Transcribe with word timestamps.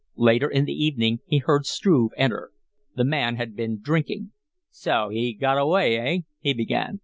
Later 0.17 0.49
in 0.49 0.65
the 0.65 0.73
evening 0.73 1.19
he 1.27 1.37
heard 1.37 1.67
Struve 1.67 2.11
enter. 2.17 2.49
The 2.95 3.03
man 3.05 3.35
had 3.35 3.55
been 3.55 3.79
drinking. 3.83 4.31
"So 4.71 5.09
he 5.09 5.31
got 5.31 5.59
away, 5.59 5.95
eh?" 5.99 6.17
he 6.39 6.55
began. 6.55 6.97